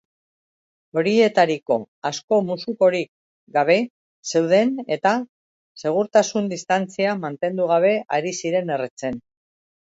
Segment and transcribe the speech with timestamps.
[0.99, 1.75] Horietariko
[2.09, 3.09] asko musukorik
[3.57, 3.75] gabe
[4.31, 5.11] zeuden eta
[5.83, 9.23] segurtasun-distantzia mantendu gabe ari ziren erretzen.